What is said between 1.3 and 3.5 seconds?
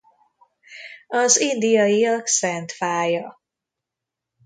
indiaiak szent fája.